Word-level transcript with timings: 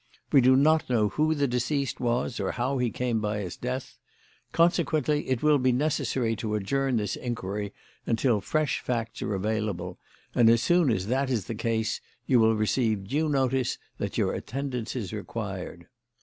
We 0.31 0.41
do 0.41 0.55
not 0.55 0.89
know 0.89 1.09
who 1.09 1.35
the 1.35 1.47
deceased 1.47 1.99
was 1.99 2.39
or 2.39 2.53
how 2.53 2.79
he 2.79 2.89
came 2.89 3.19
by 3.21 3.41
his 3.41 3.55
death. 3.55 3.99
Consequently, 4.51 5.29
it 5.29 5.43
will 5.43 5.59
be 5.59 5.71
necessary 5.71 6.35
to 6.37 6.55
adjourn 6.55 6.97
this 6.97 7.15
inquiry 7.15 7.71
until 8.07 8.41
fresh 8.41 8.79
facts 8.79 9.21
are 9.21 9.35
available, 9.35 9.99
and 10.33 10.49
as 10.49 10.63
soon 10.63 10.89
as 10.89 11.05
that 11.05 11.29
is 11.29 11.45
the 11.45 11.53
case, 11.53 12.01
you 12.25 12.39
will 12.39 12.55
receive 12.55 13.07
due 13.09 13.29
notice 13.29 13.77
that 13.99 14.17
your 14.17 14.33
attendance 14.33 14.95
is 14.95 15.13
required." 15.13 15.85